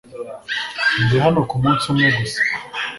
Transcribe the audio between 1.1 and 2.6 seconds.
hano kumunsi umwe gusa.